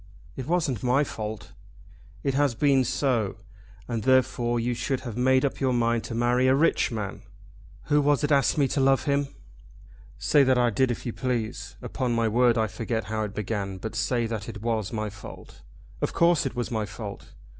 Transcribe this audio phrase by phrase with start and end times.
[0.35, 1.51] "It wasn't my fault."
[2.23, 3.35] "It has been so,
[3.87, 7.21] and therefore you should have made up your mind to marry a rich man."
[7.83, 9.27] "Who was it asked me to love him?"
[10.17, 11.75] "Say that I did if you please.
[11.83, 15.61] Upon my word I forget how it began, but say that it was my fault.
[16.01, 17.33] Of course it was my fault.